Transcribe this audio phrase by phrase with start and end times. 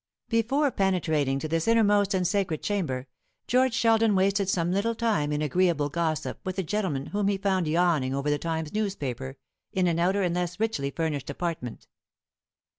[0.29, 3.05] Before penetrating to this innermost and sacred chamber,
[3.45, 7.67] George Sheldon wasted some little time in agreeable gossip with a gentleman whom he found
[7.67, 9.37] yawning over the Times newspaper
[9.71, 11.85] in an outer and less richly furnished apartment.